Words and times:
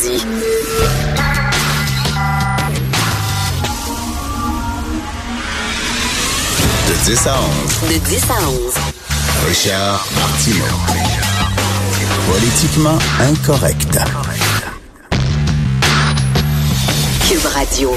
dit. 0.00 0.24
De 6.88 6.94
10 7.04 7.26
à 7.26 7.36
11. 7.40 7.88
De 7.88 7.98
10 7.98 8.22
à 8.30 8.48
11. 8.48 8.74
Richard 9.48 10.06
Martineau. 10.14 10.64
Politiquement 12.30 12.98
incorrect. 13.20 13.98
Cube 17.28 17.46
Radio. 17.52 17.94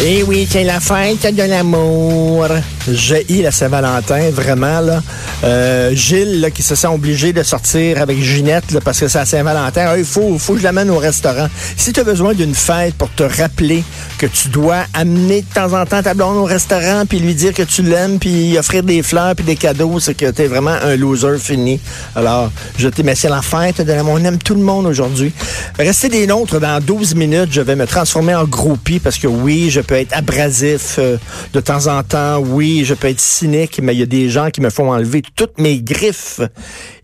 Eh 0.00 0.22
oui, 0.24 0.48
c'est 0.50 0.64
la 0.64 0.80
fête 0.80 1.34
de 1.34 1.42
l'amour. 1.42 2.46
J'ai 2.92 3.24
la 3.42 3.50
Saint-Valentin, 3.50 4.30
vraiment, 4.30 4.80
là. 4.80 5.02
Euh, 5.44 5.94
Gilles, 5.94 6.50
qui 6.54 6.62
se 6.62 6.74
sent 6.74 6.86
obligé 6.86 7.32
de 7.32 7.42
sortir 7.42 8.00
avec 8.00 8.20
Ginette, 8.20 8.78
parce 8.84 9.00
que 9.00 9.08
c'est 9.08 9.18
la 9.18 9.26
Saint-Valentin. 9.26 9.96
Il 9.96 10.04
faut, 10.04 10.36
que 10.36 10.58
je 10.58 10.64
l'amène 10.64 10.90
au 10.90 10.98
restaurant. 10.98 11.48
Si 11.76 11.92
tu 11.92 12.00
as 12.00 12.04
besoin 12.04 12.34
d'une 12.34 12.54
fête 12.54 12.94
pour 12.94 13.10
te 13.10 13.22
rappeler 13.22 13.84
que 14.18 14.26
tu 14.26 14.48
dois 14.48 14.84
amener 14.94 15.42
de 15.42 15.46
temps 15.54 15.78
en 15.78 15.84
temps 15.84 16.02
ta 16.02 16.14
blonde 16.14 16.38
au 16.38 16.44
restaurant, 16.44 17.04
puis 17.06 17.20
lui 17.20 17.34
dire 17.34 17.52
que 17.52 17.62
tu 17.62 17.82
l'aimes, 17.82 18.18
puis 18.18 18.58
offrir 18.58 18.82
des 18.82 19.02
fleurs, 19.02 19.34
puis 19.36 19.44
des 19.44 19.56
cadeaux, 19.56 20.00
c'est 20.00 20.14
que 20.14 20.30
tu 20.30 20.42
es 20.42 20.46
vraiment 20.46 20.76
un 20.82 20.96
loser 20.96 21.38
fini. 21.38 21.80
Alors, 22.16 22.50
je 22.78 22.88
t'ai, 22.88 23.04
c'est 23.14 23.28
la 23.28 23.42
fête 23.42 23.80
de 23.80 23.92
l'amour. 23.92 24.14
On 24.18 24.24
aime 24.24 24.38
tout 24.38 24.54
le 24.54 24.62
monde 24.62 24.86
aujourd'hui. 24.86 25.32
Restez 25.78 26.08
des 26.08 26.26
nôtres. 26.26 26.58
Dans 26.58 26.82
12 26.82 27.14
minutes, 27.14 27.50
je 27.52 27.60
vais 27.60 27.76
me 27.76 27.86
transformer 27.86 28.34
en 28.34 28.44
groupie, 28.44 28.98
parce 28.98 29.18
que 29.18 29.26
oui, 29.26 29.70
je 29.70 29.80
peux 29.80 29.96
être 29.96 30.16
abrasif 30.16 30.96
euh, 30.98 31.16
de 31.52 31.60
temps 31.60 31.86
en 31.86 32.02
temps. 32.02 32.38
Oui, 32.38 32.77
je 32.84 32.94
peux 32.94 33.08
être 33.08 33.20
cynique, 33.20 33.80
mais 33.82 33.94
il 33.94 34.00
y 34.00 34.02
a 34.02 34.06
des 34.06 34.28
gens 34.28 34.50
qui 34.50 34.60
me 34.60 34.70
font 34.70 34.92
enlever 34.92 35.22
toutes 35.36 35.58
mes 35.58 35.80
griffes. 35.80 36.40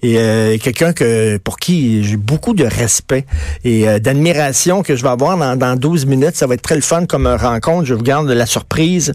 Et 0.03 0.19
euh, 0.19 0.59
quelqu'un 0.59 0.93
que 0.93 1.37
pour 1.39 1.59
qui 1.59 2.05
j'ai 2.05 2.17
beaucoup 2.17 2.55
de 2.55 2.65
respect 2.65 3.25
et 3.65 3.89
euh, 3.89 3.99
d'admiration 3.99 4.83
que 4.83 4.97
je 4.97 5.03
vais 5.03 5.09
avoir 5.11 5.37
dans, 5.37 5.57
dans 5.57 5.77
12 5.77 6.07
minutes. 6.07 6.37
Ça 6.37 6.47
va 6.47 6.55
être 6.55 6.63
très 6.63 6.77
le 6.77 6.81
fun 6.81 7.07
comme 7.07 7.27
rencontre. 7.27 7.85
Je 7.85 7.95
vous 7.95 8.03
garde 8.03 8.29
la 8.29 8.47
surprise. 8.47 9.13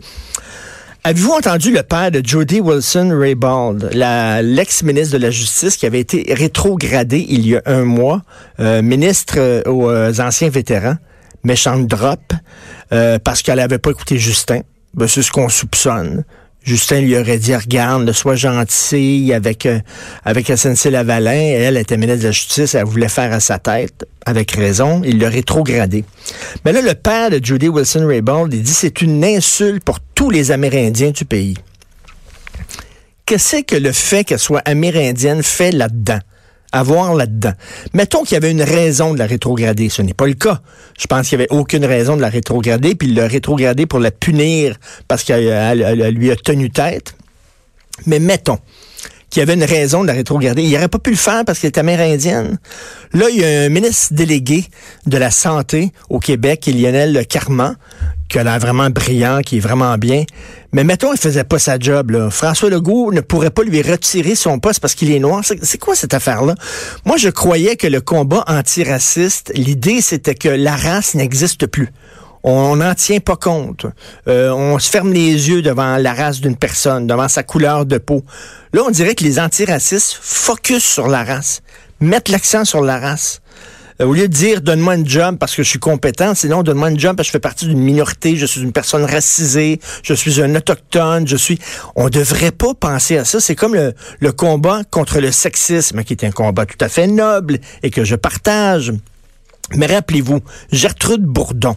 Avez-vous 1.05 1.31
entendu 1.31 1.71
le 1.71 1.81
père 1.81 2.11
de 2.11 2.21
Jody 2.21 2.59
Wilson-Raybould, 2.59 3.91
l'ex-ministre 3.93 5.17
de 5.17 5.21
la 5.21 5.31
Justice 5.31 5.77
qui 5.77 5.85
avait 5.85 6.01
été 6.01 6.33
rétrogradé 6.33 7.25
il 7.29 7.47
y 7.47 7.55
a 7.55 7.61
un 7.65 7.85
mois, 7.85 8.21
euh, 8.59 8.81
ministre 8.81 9.35
euh, 9.37 9.61
aux 9.65 9.89
euh, 9.89 10.11
anciens 10.19 10.49
vétérans, 10.49 10.97
méchante 11.45 11.87
drop, 11.87 12.19
euh, 12.91 13.17
parce 13.17 13.41
qu'elle 13.41 13.61
avait 13.61 13.79
pas 13.79 13.91
écouté 13.91 14.17
Justin? 14.17 14.59
Ben, 14.93 15.07
c'est 15.07 15.21
ce 15.21 15.31
qu'on 15.31 15.47
soupçonne. 15.47 16.25
Justin 16.69 17.01
lui 17.01 17.17
aurait 17.17 17.39
dit, 17.39 17.55
regarde, 17.55 18.11
sois 18.11 18.35
gentil 18.35 19.33
avec, 19.33 19.65
euh, 19.65 19.79
avec 20.23 20.47
SNC 20.55 20.91
Lavalin. 20.91 21.31
Elle 21.31 21.77
était 21.77 21.97
ministre 21.97 22.21
de 22.21 22.27
la 22.27 22.31
Justice, 22.31 22.75
elle 22.75 22.85
voulait 22.85 23.09
faire 23.09 23.33
à 23.33 23.39
sa 23.39 23.57
tête, 23.57 24.05
avec 24.23 24.51
raison. 24.51 25.01
Il 25.03 25.17
l'a 25.17 25.29
rétrogradé. 25.29 26.05
Mais 26.63 26.71
là, 26.71 26.81
le 26.81 26.93
père 26.93 27.31
de 27.31 27.43
Judy 27.43 27.69
Wilson-Raybould, 27.69 28.53
il 28.53 28.61
dit, 28.61 28.71
c'est 28.71 29.01
une 29.01 29.25
insulte 29.25 29.83
pour 29.83 29.99
tous 30.13 30.29
les 30.29 30.51
Amérindiens 30.51 31.09
du 31.09 31.25
pays. 31.25 31.55
Qu'est-ce 33.25 33.63
que 33.63 33.75
le 33.75 33.91
fait 33.91 34.23
qu'elle 34.23 34.39
soit 34.39 34.61
amérindienne 34.65 35.41
fait 35.41 35.71
là-dedans? 35.71 36.19
Avoir 36.71 37.15
là-dedans. 37.15 37.53
Mettons 37.93 38.23
qu'il 38.23 38.33
y 38.33 38.37
avait 38.37 38.51
une 38.51 38.61
raison 38.61 39.13
de 39.13 39.19
la 39.19 39.25
rétrograder. 39.25 39.89
Ce 39.89 40.01
n'est 40.01 40.13
pas 40.13 40.27
le 40.27 40.33
cas. 40.33 40.61
Je 40.99 41.07
pense 41.07 41.27
qu'il 41.27 41.37
n'y 41.37 41.43
avait 41.43 41.51
aucune 41.51 41.85
raison 41.85 42.15
de 42.15 42.21
la 42.21 42.29
rétrograder, 42.29 42.95
puis 42.95 43.07
il 43.07 43.15
l'a 43.15 43.27
rétrogradé 43.27 43.85
pour 43.85 43.99
la 43.99 44.11
punir 44.11 44.75
parce 45.07 45.23
qu'elle 45.23 46.13
lui 46.15 46.31
a 46.31 46.35
tenu 46.35 46.69
tête. 46.69 47.15
Mais 48.05 48.19
mettons 48.19 48.59
qu'il 49.29 49.41
y 49.41 49.43
avait 49.43 49.53
une 49.53 49.63
raison 49.63 50.01
de 50.01 50.07
la 50.07 50.13
rétrograder. 50.13 50.63
Il 50.63 50.71
n'aurait 50.71 50.87
pas 50.87 50.99
pu 50.99 51.11
le 51.11 51.15
faire 51.15 51.45
parce 51.45 51.59
qu'elle 51.59 51.71
est 51.71 51.77
amérindienne. 51.77 52.57
Là, 53.13 53.29
il 53.29 53.39
y 53.39 53.45
a 53.45 53.63
un 53.63 53.69
ministre 53.69 54.13
délégué 54.13 54.65
de 55.05 55.17
la 55.17 55.31
Santé 55.31 55.91
au 56.09 56.19
Québec, 56.19 56.65
Lionel 56.67 57.25
Carman, 57.27 57.75
qui 58.29 58.37
a 58.37 58.43
l'air 58.43 58.59
vraiment 58.59 58.89
brillant, 58.89 59.41
qui 59.41 59.57
est 59.57 59.59
vraiment 59.59 59.97
bien. 59.97 60.23
Mais 60.71 60.83
mettons, 60.83 61.11
il 61.11 61.19
faisait 61.19 61.43
pas 61.43 61.57
sa 61.57 61.79
job. 61.79 62.11
Là. 62.11 62.29
François 62.29 62.69
Legault 62.69 63.11
ne 63.11 63.21
pourrait 63.21 63.49
pas 63.49 63.63
lui 63.63 63.81
retirer 63.81 64.35
son 64.35 64.59
poste 64.59 64.79
parce 64.79 64.93
qu'il 64.93 65.11
est 65.11 65.19
noir. 65.19 65.41
C'est 65.43 65.77
quoi 65.79 65.95
cette 65.95 66.13
affaire-là? 66.13 66.53
Moi, 67.05 67.17
je 67.17 67.29
croyais 67.29 67.75
que 67.75 67.87
le 67.87 68.01
combat 68.01 68.43
antiraciste, 68.47 69.51
l'idée, 69.55 70.01
c'était 70.01 70.35
que 70.35 70.49
la 70.49 70.75
race 70.75 71.15
n'existe 71.15 71.65
plus. 71.65 71.89
On 72.43 72.77
n'en 72.77 72.93
tient 72.93 73.19
pas 73.19 73.35
compte. 73.35 73.85
Euh, 74.27 74.51
on 74.51 74.79
se 74.79 74.89
ferme 74.89 75.11
les 75.11 75.49
yeux 75.49 75.61
devant 75.61 75.97
la 75.97 76.13
race 76.13 76.39
d'une 76.39 76.55
personne, 76.55 77.07
devant 77.07 77.27
sa 77.27 77.43
couleur 77.43 77.85
de 77.85 77.97
peau. 77.97 78.23
Là, 78.71 78.83
on 78.85 78.91
dirait 78.91 79.15
que 79.15 79.23
les 79.23 79.39
antiracistes 79.39 80.17
focus 80.21 80.83
sur 80.83 81.07
la 81.07 81.23
race, 81.23 81.61
mettent 81.99 82.29
l'accent 82.29 82.63
sur 82.63 82.81
la 82.81 82.99
race. 82.99 83.41
Euh, 84.01 84.05
au 84.05 84.13
lieu 84.13 84.27
de 84.27 84.33
dire 84.33 84.61
donne-moi 84.61 84.95
une 84.95 85.07
job 85.07 85.37
parce 85.37 85.55
que 85.55 85.63
je 85.63 85.69
suis 85.69 85.79
compétent, 85.79 86.33
sinon 86.35 86.63
donne-moi 86.63 86.89
une 86.91 86.99
job 86.99 87.15
parce 87.15 87.27
que 87.27 87.31
je 87.31 87.33
fais 87.33 87.39
partie 87.39 87.65
d'une 87.65 87.81
minorité, 87.81 88.35
je 88.35 88.45
suis 88.45 88.61
une 88.61 88.71
personne 88.71 89.03
racisée, 89.03 89.79
je 90.03 90.13
suis 90.13 90.41
un 90.41 90.55
autochtone, 90.55 91.27
je 91.27 91.35
suis. 91.35 91.59
On 91.95 92.09
devrait 92.09 92.51
pas 92.51 92.73
penser 92.73 93.17
à 93.17 93.25
ça. 93.25 93.39
C'est 93.39 93.55
comme 93.55 93.75
le, 93.75 93.93
le 94.19 94.31
combat 94.31 94.83
contre 94.89 95.19
le 95.19 95.31
sexisme, 95.31 96.03
qui 96.03 96.13
est 96.13 96.23
un 96.23 96.31
combat 96.31 96.65
tout 96.65 96.77
à 96.79 96.89
fait 96.89 97.07
noble 97.07 97.59
et 97.83 97.89
que 97.89 98.03
je 98.03 98.15
partage. 98.15 98.93
Mais 99.75 99.85
rappelez-vous, 99.85 100.39
Gertrude 100.71 101.23
Bourdon 101.23 101.75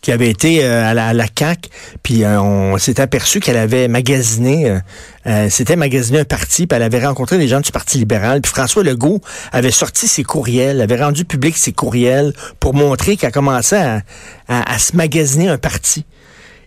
qui 0.00 0.12
avait 0.12 0.30
été 0.30 0.64
euh, 0.64 0.90
à, 0.90 0.94
la, 0.94 1.08
à 1.08 1.26
CAQ, 1.38 1.68
puis 2.02 2.24
euh, 2.24 2.40
on 2.40 2.78
s'est 2.78 3.00
aperçu 3.00 3.40
qu'elle 3.40 3.56
avait 3.56 3.86
magasiné, 3.88 4.70
euh, 4.70 4.78
euh, 5.26 5.48
c'était 5.50 5.76
magasiné 5.76 6.20
un 6.20 6.24
parti, 6.24 6.66
puis 6.66 6.76
elle 6.76 6.82
avait 6.82 7.04
rencontré 7.04 7.36
des 7.36 7.48
gens 7.48 7.60
du 7.60 7.70
Parti 7.70 7.98
libéral, 7.98 8.40
puis 8.40 8.50
François 8.50 8.82
Legault 8.82 9.20
avait 9.52 9.70
sorti 9.70 10.08
ses 10.08 10.22
courriels, 10.22 10.80
avait 10.80 11.02
rendu 11.02 11.24
public 11.24 11.56
ses 11.56 11.72
courriels 11.72 12.32
pour 12.60 12.74
montrer 12.74 13.16
qu'elle 13.16 13.32
commençait 13.32 13.80
à, 13.80 14.02
à, 14.48 14.78
se 14.78 14.96
magasiner 14.96 15.48
un 15.48 15.58
parti. 15.58 16.06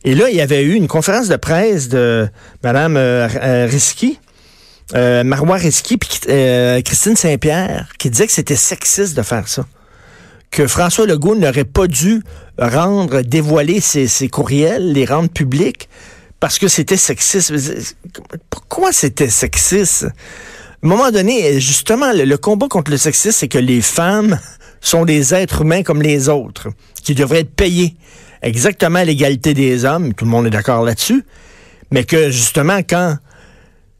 Et 0.06 0.16
là, 0.16 0.30
il 0.30 0.36
y 0.36 0.42
avait 0.42 0.64
eu 0.64 0.74
une 0.74 0.88
conférence 0.88 1.30
de 1.30 1.38
presse 1.38 1.88
de 1.88 2.28
euh, 2.66 3.68
Risky, 3.70 4.20
euh, 4.96 5.24
Marois 5.24 5.56
Risky, 5.56 5.98
puis 5.98 6.10
Christine 6.84 7.16
Saint-Pierre, 7.16 7.88
qui 7.98 8.10
disait 8.10 8.28
que 8.28 8.34
c'était 8.34 8.58
sexiste 8.58 9.16
de 9.16 9.24
faire 9.24 9.48
ça 9.48 9.66
que 10.54 10.68
François 10.68 11.08
Legault 11.08 11.36
n'aurait 11.36 11.66
pas 11.66 11.88
dû 11.88 12.22
rendre, 12.60 13.22
dévoiler 13.22 13.82
ses, 13.82 14.30
courriels, 14.30 14.94
les 14.94 15.04
rendre 15.04 15.30
publics, 15.30 15.90
parce 16.40 16.60
que 16.60 16.68
c'était 16.68 16.96
sexiste. 16.96 17.52
Pourquoi 18.50 18.92
c'était 18.94 19.30
sexiste? 19.30 20.04
À 20.04 20.86
un 20.86 20.88
moment 20.88 21.12
donné, 21.12 21.60
justement, 21.60 22.14
le, 22.14 22.24
le 22.26 22.38
combat 22.38 22.68
contre 22.68 22.92
le 22.92 22.98
sexisme, 22.98 23.32
c'est 23.32 23.48
que 23.48 23.58
les 23.58 23.82
femmes 23.82 24.40
sont 24.80 25.06
des 25.06 25.34
êtres 25.34 25.62
humains 25.62 25.82
comme 25.82 26.04
les 26.04 26.30
autres, 26.30 26.70
qui 27.04 27.16
devraient 27.16 27.40
être 27.40 27.56
payés 27.56 27.96
exactement 28.44 29.00
à 29.00 29.06
l'égalité 29.06 29.56
des 29.56 29.86
hommes, 29.86 30.14
tout 30.14 30.26
le 30.26 30.32
monde 30.32 30.46
est 30.46 30.52
d'accord 30.52 30.84
là-dessus, 30.84 31.24
mais 31.90 32.04
que 32.04 32.30
justement, 32.30 32.80
quand 32.88 33.18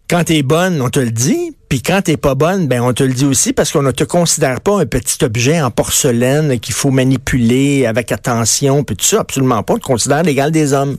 quand 0.10 0.26
t'es 0.26 0.44
bonne, 0.44 0.82
on 0.82 0.90
te 0.90 1.00
le 1.00 1.12
dit, 1.12 1.56
puis 1.74 1.82
quand 1.82 2.04
t'es 2.04 2.18
pas 2.18 2.36
bonne, 2.36 2.68
ben 2.68 2.84
on 2.84 2.94
te 2.94 3.02
le 3.02 3.16
dit 3.16 3.26
aussi 3.26 3.52
parce 3.52 3.72
qu'on 3.72 3.82
ne 3.82 3.90
te 3.90 4.04
considère 4.04 4.62
pas 4.62 4.80
un 4.80 4.86
petit 4.86 5.26
objet 5.26 5.60
en 5.60 5.72
porcelaine 5.72 6.60
qu'il 6.60 6.76
faut 6.76 6.92
manipuler 6.92 7.88
avec 7.88 8.12
attention, 8.12 8.84
puis 8.84 8.96
tout 8.96 9.06
ça, 9.06 9.22
absolument 9.22 9.64
pas. 9.64 9.74
On 9.74 9.78
te 9.80 9.84
considère 9.84 10.22
l'égal 10.22 10.52
des 10.52 10.74
hommes. 10.74 10.98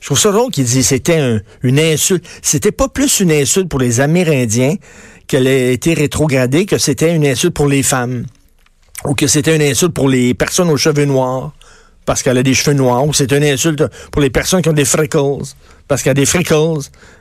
Je 0.00 0.06
trouve 0.06 0.18
ça 0.18 0.32
drôle 0.32 0.50
qu'il 0.50 0.64
dit 0.64 0.82
c'était 0.82 1.18
un, 1.18 1.40
une 1.62 1.78
insulte. 1.78 2.24
C'était 2.40 2.72
pas 2.72 2.88
plus 2.88 3.20
une 3.20 3.30
insulte 3.30 3.68
pour 3.68 3.80
les 3.80 4.00
Amérindiens 4.00 4.76
qu'elle 5.26 5.46
a 5.46 5.70
été 5.72 5.92
rétrogradée 5.92 6.64
que 6.64 6.78
c'était 6.78 7.14
une 7.14 7.26
insulte 7.26 7.52
pour 7.52 7.66
les 7.66 7.82
femmes 7.82 8.24
ou 9.04 9.12
que 9.12 9.26
c'était 9.26 9.54
une 9.54 9.60
insulte 9.60 9.92
pour 9.92 10.08
les 10.08 10.32
personnes 10.32 10.70
aux 10.70 10.78
cheveux 10.78 11.04
noirs 11.04 11.52
parce 12.04 12.22
qu'elle 12.22 12.38
a 12.38 12.42
des 12.42 12.54
cheveux 12.54 12.76
noirs, 12.76 13.04
c'est 13.12 13.32
une 13.32 13.44
insulte 13.44 13.84
pour 14.10 14.22
les 14.22 14.30
personnes 14.30 14.62
qui 14.62 14.68
ont 14.68 14.74
des 14.74 14.84
freckles, 14.84 15.44
parce 15.88 16.02
qu'elle 16.02 16.12
a 16.12 16.14
des 16.14 16.26
freckles, 16.26 16.80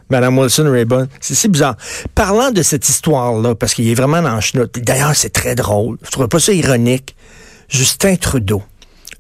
Madame 0.09 0.37
Wilson 0.37 0.69
Rayburn. 0.71 1.07
C'est 1.19 1.35
si 1.35 1.47
bizarre. 1.47 1.75
Parlant 2.15 2.51
de 2.51 2.61
cette 2.63 2.87
histoire-là, 2.87 3.55
parce 3.55 3.73
qu'il 3.73 3.87
est 3.87 3.95
vraiment 3.95 4.21
dans 4.21 4.35
le 4.35 4.41
chenoute, 4.41 4.79
d'ailleurs, 4.79 5.15
c'est 5.15 5.29
très 5.29 5.55
drôle, 5.55 5.97
je 6.03 6.11
trouve 6.11 6.27
pas 6.27 6.39
ça 6.39 6.53
ironique, 6.53 7.15
Justin 7.69 8.15
Trudeau, 8.15 8.63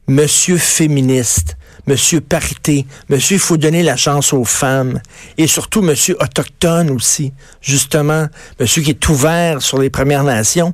monsieur 0.07 0.57
féministe, 0.57 1.57
monsieur 1.87 2.21
parité, 2.21 2.85
monsieur 3.09 3.37
il 3.37 3.39
faut 3.39 3.57
donner 3.57 3.83
la 3.83 3.95
chance 3.95 4.33
aux 4.33 4.45
femmes, 4.45 4.99
et 5.37 5.47
surtout 5.47 5.81
monsieur 5.81 6.15
autochtone 6.19 6.89
aussi, 6.91 7.33
justement, 7.61 8.27
monsieur 8.59 8.81
qui 8.81 8.91
est 8.91 9.09
ouvert 9.09 9.61
sur 9.61 9.79
les 9.79 9.89
Premières 9.89 10.23
Nations, 10.23 10.73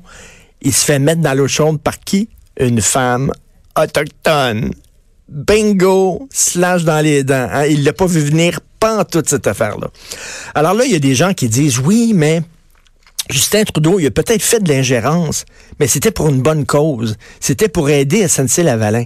il 0.62 0.74
se 0.74 0.86
fait 0.86 1.00
mettre 1.00 1.22
dans 1.22 1.34
l'eau 1.34 1.48
chaude 1.48 1.80
par 1.80 2.00
qui? 2.00 2.30
Une 2.60 2.82
femme 2.82 3.32
autochtone. 3.78 4.72
Bingo, 5.30 6.28
slash 6.32 6.84
dans 6.84 7.02
les 7.02 7.24
dents. 7.24 7.50
Hein? 7.52 7.66
Il 7.66 7.84
l'a 7.84 7.94
pas 7.94 8.06
vu 8.06 8.22
venir 8.22 8.62
pas 8.80 9.04
toute 9.04 9.28
cette 9.28 9.48
affaire-là. 9.48 9.90
Alors 10.56 10.74
là, 10.74 10.86
il 10.86 10.92
y 10.92 10.96
a 10.96 11.00
des 11.00 11.16
gens 11.16 11.34
qui 11.34 11.50
disent 11.50 11.80
oui, 11.80 12.14
mais 12.16 12.42
Justin 13.30 13.64
Trudeau, 13.64 14.00
il 14.00 14.06
a 14.06 14.12
peut-être 14.12 14.42
fait 14.42 14.62
de 14.62 14.72
l'ingérence, 14.72 15.46
mais 15.80 15.88
c'était 15.88 16.12
pour 16.12 16.30
une 16.30 16.42
bonne 16.42 16.66
cause. 16.66 17.18
C'était 17.40 17.68
pour 17.68 17.90
aider 17.90 18.28
SNC-Lavalin. 18.28 19.06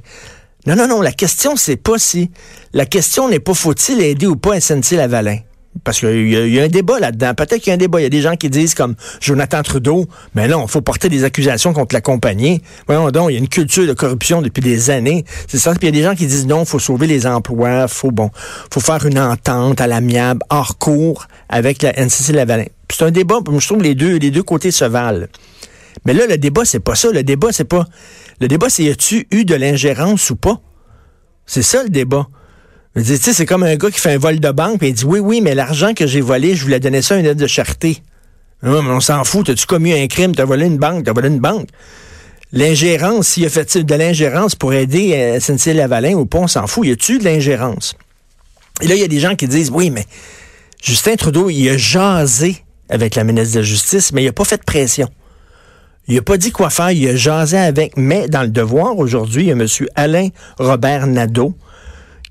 Non, 0.68 0.76
non, 0.76 0.88
non, 0.88 1.02
la 1.02 1.12
question, 1.12 1.56
c'est 1.56 1.78
pas 1.78 1.98
si. 1.98 2.30
La 2.74 2.86
question 2.86 3.28
n'est 3.28 3.40
pas 3.40 3.56
faut-il 3.56 4.00
aider 4.02 4.28
ou 4.28 4.36
pas 4.36 4.60
SNC-Lavalin. 4.60 5.40
Parce 5.84 6.00
qu'il 6.00 6.28
y, 6.30 6.60
a- 6.60 6.64
un 6.64 6.68
débat 6.68 7.00
là-dedans. 7.00 7.34
Peut-être 7.34 7.60
qu'il 7.62 7.68
y 7.68 7.72
a 7.72 7.76
un 7.76 7.78
débat. 7.78 8.00
Il 8.02 8.04
y 8.04 8.06
a 8.06 8.10
des 8.10 8.22
gens 8.22 8.36
qui 8.36 8.50
disent 8.50 8.76
comme 8.76 8.96
Jonathan 9.22 9.64
Trudeau, 9.64 10.06
mais 10.36 10.48
non, 10.48 10.66
il 10.66 10.70
faut 10.70 10.82
porter 10.82 11.08
des 11.08 11.24
accusations 11.24 11.72
contre 11.74 11.96
la 11.96 12.02
compagnie. 12.02 12.62
Voyons 12.88 13.10
donc, 13.10 13.30
il 13.30 13.34
y 13.34 13.36
a 13.38 13.40
une 13.40 13.48
culture 13.48 13.88
de 13.88 13.94
corruption 13.94 14.42
depuis 14.42 14.62
des 14.62 14.90
années. 14.90 15.24
C'est 15.48 15.58
ça. 15.58 15.72
Puis 15.72 15.80
il 15.84 15.86
y 15.86 15.98
a 15.98 16.02
des 16.02 16.04
gens 16.04 16.14
qui 16.16 16.28
disent 16.28 16.46
non, 16.46 16.64
il 16.64 16.66
faut 16.68 16.78
sauver 16.80 17.08
les 17.08 17.26
emplois, 17.26 17.88
faut 17.88 18.12
bon, 18.12 18.30
faut 18.72 18.82
faire 18.82 19.06
une 19.06 19.18
entente 19.18 19.80
à 19.80 19.88
l'amiable, 19.88 20.42
hors 20.50 20.78
cours, 20.78 21.28
avec 21.48 21.82
la 21.82 21.94
NCC 21.98 22.34
Lavalin. 22.34 22.66
C'est 22.92 23.06
un 23.06 23.12
débat, 23.12 23.40
je 23.58 23.66
trouve 23.66 23.82
les 23.82 23.96
deux, 23.96 24.18
les 24.18 24.30
deux 24.32 24.44
côtés 24.44 24.72
se 24.72 24.84
valent. 24.86 25.28
Mais 26.06 26.14
là, 26.14 26.26
le 26.28 26.38
débat, 26.38 26.66
c'est 26.66 26.80
pas 26.82 26.96
ça. 26.96 27.10
Le 27.12 27.24
débat, 27.24 27.50
c'est 27.52 27.64
pas. 27.66 27.86
Le 28.42 28.48
débat, 28.48 28.70
c'est 28.70 28.84
y 28.84 28.90
a-tu 28.90 29.28
eu 29.32 29.46
de 29.46 29.56
l'ingérence 29.56 30.30
ou 30.32 30.36
pas? 30.36 30.60
C'est 31.46 31.62
ça 31.64 31.84
le 31.84 31.90
débat. 31.90 32.28
Tu 32.96 33.06
sais, 33.06 33.34
c'est 33.34 33.46
comme 33.46 33.64
un 33.64 33.76
gars 33.78 33.90
qui 33.90 34.00
fait 34.00 34.14
un 34.14 34.18
vol 34.18 34.40
de 34.40 34.52
banque, 34.52 34.80
puis 34.80 34.90
il 34.90 34.94
dit 34.94 35.06
Oui, 35.06 35.20
oui, 35.20 35.42
mais 35.42 35.56
l'argent 35.56 35.94
que 35.94 36.08
j'ai 36.08 36.20
volé, 36.20 36.56
je 36.56 36.64
voulais 36.64 36.80
donner 36.80 37.02
ça 37.02 37.16
à 37.16 37.18
une 37.20 37.26
aide 37.26 37.38
de 37.38 37.48
charité. 37.48 38.02
Mais 38.64 38.70
on 38.70 39.00
s'en 39.00 39.24
fout. 39.24 39.46
T'as-tu 39.46 39.66
commis 39.66 39.94
un 39.94 40.08
crime? 40.08 40.36
T'as 40.36 40.46
volé 40.46 40.66
une 40.66 40.78
banque? 40.78 41.06
T'as 41.06 41.14
volé 41.14 41.30
une 41.30 41.40
banque? 41.40 41.68
L'ingérence, 42.54 43.30
s'il 43.30 43.46
a 43.46 43.50
fait 43.50 43.78
de 43.78 43.96
l'ingérence 43.96 44.56
pour 44.56 44.74
aider 44.74 45.14
euh, 45.14 45.40
SNC 45.40 45.74
Lavalin 45.74 46.16
ou 46.16 46.26
pas, 46.26 46.40
on 46.40 46.48
s'en 46.48 46.68
fout. 46.68 46.86
Y 46.86 46.92
a-tu 46.92 47.18
de 47.18 47.24
l'ingérence? 47.24 47.96
Et 48.82 48.88
là, 48.88 48.96
il 48.96 49.02
y 49.02 49.06
a 49.06 49.08
des 49.08 49.20
gens 49.20 49.36
qui 49.36 49.48
disent 49.48 49.72
Oui, 49.72 49.90
mais 49.90 50.06
Justin 50.82 51.16
Trudeau, 51.16 51.50
il 51.50 51.70
a 51.70 51.78
jasé 51.78 52.58
avec 52.90 53.16
la 53.16 53.24
ministre 53.24 53.54
de 53.54 53.60
la 53.60 53.66
Justice, 53.66 54.12
mais 54.12 54.24
il 54.24 54.26
n'a 54.26 54.34
pas 54.34 54.44
fait 54.44 54.58
de 54.58 54.64
pression. 54.64 55.08
Il 56.08 56.16
n'a 56.16 56.22
pas 56.22 56.38
dit 56.38 56.52
quoi 56.52 56.70
faire, 56.70 56.92
il 56.92 57.08
a 57.08 57.16
jasé 57.16 57.58
avec. 57.58 57.96
Mais 57.96 58.28
dans 58.28 58.42
le 58.42 58.50
devoir, 58.50 58.98
aujourd'hui, 58.98 59.44
il 59.44 59.48
y 59.48 59.52
a 59.52 59.54
M. 59.54 59.66
Alain 59.96 60.28
Robert 60.58 61.08
Nadeau, 61.08 61.56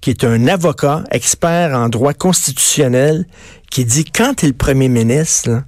qui 0.01 0.11
est 0.11 0.25
un 0.25 0.47
avocat, 0.47 1.05
expert 1.11 1.77
en 1.77 1.89
droit 1.89 2.15
constitutionnel, 2.15 3.27
qui 3.71 3.85
dit 3.85 4.05
quand 4.05 4.35
tu 4.35 4.47
es 4.47 4.49
le 4.49 4.55
premier 4.55 4.89
ministre, 4.89 5.63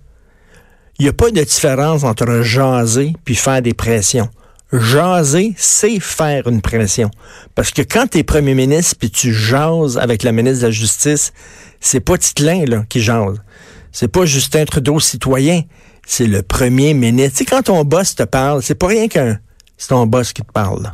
il 0.99 1.05
n'y 1.05 1.09
a 1.09 1.13
pas 1.13 1.31
de 1.31 1.43
différence 1.43 2.05
entre 2.05 2.43
jaser 2.43 3.13
puis 3.25 3.35
faire 3.35 3.63
des 3.63 3.75
pressions. 3.75 4.29
Jaser, 4.73 5.55
c'est 5.59 6.01
faire 6.01 6.47
une 6.47 6.63
pression. 6.63 7.11
Parce 7.55 7.73
que 7.73 7.83
quand 7.83 8.07
tu 8.11 8.19
es 8.19 8.23
premier 8.23 8.55
ministre 8.55 8.97
puis 8.99 9.11
tu 9.11 9.35
jases 9.35 9.99
avec 9.99 10.23
la 10.23 10.33
ministre 10.33 10.61
de 10.61 10.67
la 10.67 10.71
Justice, 10.71 11.33
c'est 11.81 12.01
pas 12.01 12.17
Titlin 12.17 12.65
là, 12.65 12.85
qui 12.89 13.01
jase. 13.01 13.43
C'est 13.91 14.09
pas 14.09 14.25
Justin 14.25 14.65
Trudeau 14.65 14.99
citoyen. 15.01 15.63
C'est 16.07 16.27
le 16.27 16.43
premier 16.43 16.95
ministre. 16.95 17.39
Tu 17.39 17.45
sais, 17.45 17.51
quand 17.51 17.63
ton 17.63 17.85
boss 17.85 18.15
te 18.15 18.23
parle, 18.23 18.63
c'est 18.63 18.75
pas 18.75 18.87
rien 18.87 19.09
qu'un. 19.09 19.39
C'est 19.77 19.89
ton 19.89 20.07
boss 20.07 20.33
qui 20.33 20.43
te 20.43 20.51
parle. 20.53 20.93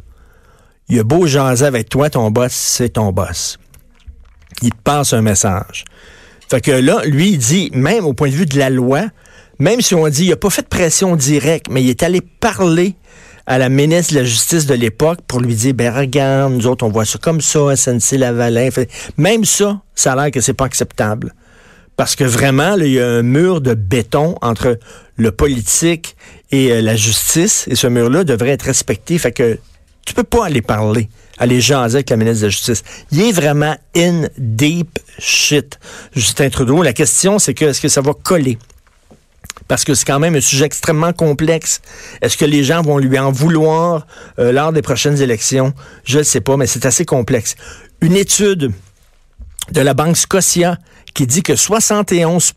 Il 0.88 0.98
a 0.98 1.04
beau 1.04 1.26
jaser 1.26 1.66
avec 1.66 1.88
toi, 1.88 2.08
ton 2.10 2.30
boss, 2.30 2.52
c'est 2.52 2.90
ton 2.90 3.12
boss. 3.12 3.58
Il 4.62 4.70
te 4.70 4.76
passe 4.82 5.12
un 5.12 5.22
message. 5.22 5.84
Fait 6.50 6.60
que 6.60 6.70
là, 6.70 7.02
lui, 7.04 7.30
il 7.32 7.38
dit, 7.38 7.70
même 7.74 8.04
au 8.06 8.14
point 8.14 8.28
de 8.30 8.34
vue 8.34 8.46
de 8.46 8.58
la 8.58 8.70
loi, 8.70 9.02
même 9.58 9.80
si 9.80 9.94
on 9.94 10.08
dit, 10.08 10.24
il 10.24 10.30
n'a 10.30 10.36
pas 10.36 10.50
fait 10.50 10.62
de 10.62 10.68
pression 10.68 11.14
directe, 11.16 11.66
mais 11.70 11.82
il 11.82 11.90
est 11.90 12.02
allé 12.02 12.20
parler 12.20 12.94
à 13.46 13.58
la 13.58 13.68
ministre 13.68 14.14
de 14.14 14.18
la 14.20 14.24
Justice 14.24 14.66
de 14.66 14.74
l'époque 14.74 15.20
pour 15.26 15.40
lui 15.40 15.54
dire, 15.54 15.74
ben 15.74 15.92
regarde, 15.94 16.52
nous 16.52 16.66
autres, 16.66 16.84
on 16.86 16.90
voit 16.90 17.04
ça 17.04 17.18
comme 17.18 17.40
ça, 17.40 17.74
SNC 17.76 18.16
Lavalin. 18.18 18.70
Fait- 18.70 18.90
Même 19.16 19.44
ça, 19.44 19.80
ça 19.94 20.12
a 20.12 20.16
l'air 20.16 20.30
que 20.30 20.40
c'est 20.40 20.52
pas 20.54 20.66
acceptable. 20.66 21.34
Parce 21.96 22.14
que 22.14 22.24
vraiment, 22.24 22.76
là, 22.76 22.84
il 22.86 22.92
y 22.92 23.00
a 23.00 23.06
un 23.08 23.22
mur 23.22 23.60
de 23.60 23.74
béton 23.74 24.36
entre 24.42 24.78
le 25.16 25.32
politique 25.32 26.16
et 26.52 26.70
euh, 26.72 26.80
la 26.80 26.94
justice, 26.94 27.66
et 27.68 27.74
ce 27.74 27.86
mur-là 27.88 28.22
devrait 28.24 28.50
être 28.50 28.62
respecté. 28.62 29.18
Fait 29.18 29.32
que 29.32 29.58
tu 30.08 30.14
peux 30.14 30.24
pas 30.24 30.46
aller 30.46 30.62
parler, 30.62 31.10
aller 31.36 31.60
jaser 31.60 31.96
avec 31.96 32.08
la 32.08 32.16
ministre 32.16 32.40
de 32.40 32.46
la 32.46 32.50
Justice. 32.50 32.82
Il 33.12 33.20
est 33.20 33.32
vraiment 33.32 33.76
in 33.94 34.22
deep 34.38 34.98
shit, 35.18 35.78
Justin 36.14 36.48
Trudeau. 36.48 36.82
La 36.82 36.94
question, 36.94 37.38
c'est 37.38 37.52
que 37.52 37.66
est-ce 37.66 37.82
que 37.82 37.88
ça 37.88 38.00
va 38.00 38.14
coller? 38.14 38.56
Parce 39.68 39.84
que 39.84 39.92
c'est 39.92 40.06
quand 40.06 40.18
même 40.18 40.34
un 40.34 40.40
sujet 40.40 40.64
extrêmement 40.64 41.12
complexe. 41.12 41.82
Est-ce 42.22 42.38
que 42.38 42.46
les 42.46 42.64
gens 42.64 42.80
vont 42.80 42.96
lui 42.96 43.18
en 43.18 43.30
vouloir 43.30 44.06
euh, 44.38 44.50
lors 44.50 44.72
des 44.72 44.80
prochaines 44.80 45.20
élections? 45.20 45.74
Je 46.04 46.20
ne 46.20 46.22
sais 46.22 46.40
pas, 46.40 46.56
mais 46.56 46.66
c'est 46.66 46.86
assez 46.86 47.04
complexe. 47.04 47.54
Une 48.00 48.16
étude 48.16 48.72
de 49.72 49.80
la 49.82 49.92
Banque 49.92 50.16
Scotia 50.16 50.78
qui 51.12 51.26
dit 51.26 51.42
que 51.42 51.54
71 51.54 52.54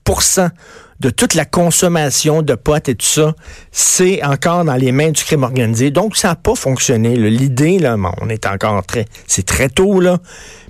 de 1.02 1.10
toute 1.10 1.34
la 1.34 1.46
consommation 1.46 2.44
de 2.44 2.54
potes 2.54 2.88
et 2.88 2.96
tout 2.96 3.06
ça, 3.06 3.34
c'est 3.72 4.24
encore 4.24 4.64
dans 4.64 4.76
les 4.76 4.92
mains 4.92 5.10
du 5.10 5.24
crime 5.24 5.42
organisé. 5.42 5.90
Donc, 5.90 6.16
ça 6.16 6.30
n'a 6.30 6.36
pas 6.36 6.54
fonctionné. 6.54 7.16
L'idée, 7.16 7.80
là, 7.80 7.98
on 8.22 8.30
est 8.30 8.46
encore 8.46 8.86
très... 8.86 9.06
C'est 9.26 9.46
très 9.46 9.68
tôt, 9.68 10.00
là. 10.00 10.20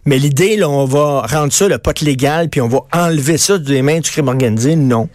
Mais 0.06 0.18
l'idée, 0.18 0.56
là, 0.56 0.70
on 0.70 0.86
va 0.86 1.26
rendre 1.30 1.52
ça 1.52 1.68
le 1.68 1.78
pote 1.78 2.00
légal, 2.00 2.50
puis 2.50 2.62
on 2.62 2.70
va 2.70 2.80
enlever 2.94 3.38
ça 3.38 3.58
des 3.58 3.82
mains 3.82 4.00
du 4.00 4.10
crime 4.10 4.30
organisé. 4.30 4.78
Non. 4.78 5.10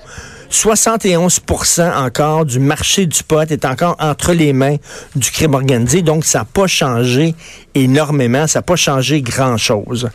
71% 0.51 1.97
encore 1.97 2.45
du 2.45 2.61
marché 2.61 3.07
du 3.07 3.23
pot 3.23 3.51
est 3.51 3.65
encore 3.65 3.97
entre 3.99 4.33
les 4.33 4.53
mains 4.53 4.77
du 5.17 5.31
crime 5.31 5.55
organisé. 5.55 6.03
Donc, 6.03 6.27
ça 6.27 6.41
n'a 6.41 6.45
pas 6.45 6.67
changé 6.67 7.35
énormément. 7.75 8.47
Ça 8.47 8.59
n'a 8.59 8.63
pas 8.63 8.77
changé 8.77 9.23
grand-chose. 9.23 10.11